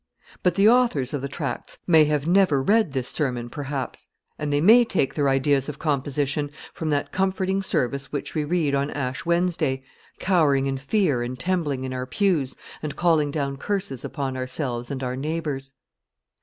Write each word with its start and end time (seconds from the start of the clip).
But 0.41 0.55
the 0.55 0.67
authors 0.67 1.13
of 1.13 1.21
the 1.21 1.27
tracts 1.27 1.77
may 1.85 2.05
have 2.05 2.25
never 2.25 2.59
read 2.63 2.91
this 2.93 3.07
sermon, 3.07 3.51
perhaps; 3.51 4.07
and 4.39 4.51
they 4.51 4.59
may 4.59 4.83
take 4.83 5.13
their 5.13 5.29
ideas 5.29 5.69
of 5.69 5.77
composition 5.77 6.49
from 6.73 6.89
that 6.89 7.11
comforting 7.11 7.61
service 7.61 8.11
which 8.11 8.33
we 8.33 8.43
read 8.43 8.73
on 8.73 8.89
Ash 8.89 9.27
Wednesday, 9.27 9.83
cowering 10.17 10.65
in 10.65 10.79
fear 10.79 11.21
and 11.21 11.39
trembling 11.39 11.83
in 11.83 11.93
our 11.93 12.07
pews, 12.07 12.55
and 12.81 12.95
calling 12.95 13.29
down 13.29 13.57
curses 13.57 14.03
upon 14.03 14.35
ourselves 14.35 14.89
and 14.89 15.03
our 15.03 15.15
neighbours. 15.15 15.73